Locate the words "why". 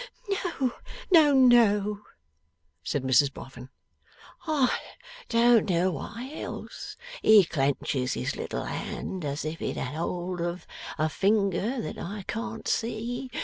5.91-6.31